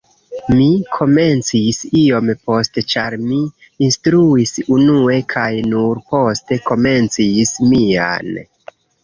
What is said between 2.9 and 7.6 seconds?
ĉar mi instruis unue kaj nur poste komencis